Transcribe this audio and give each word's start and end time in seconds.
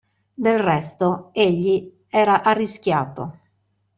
Del 0.45 0.57
resto, 0.57 1.29
egli 1.33 1.87
era 2.09 2.41
arrischiato. 2.41 3.33